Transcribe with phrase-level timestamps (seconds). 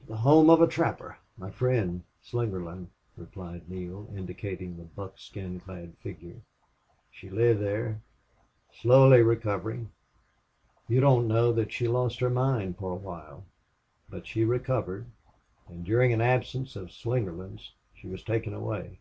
[0.00, 1.18] "To the home of a trapper.
[1.38, 6.40] My friend Slingerland," replied Neale, indicating the buckskin clad figure.
[7.12, 8.02] "She lived there
[8.72, 9.92] slowly recovering.
[10.88, 13.44] You don't know that she lost her mind for a while.
[14.10, 15.06] But she recovered....
[15.68, 18.98] And during an absence of Slingerland's she was taken away."